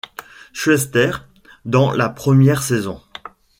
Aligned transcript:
Schuester 0.51 1.11
dans 1.63 1.91
la 1.91 2.09
première 2.09 2.63
saison. 2.63 2.99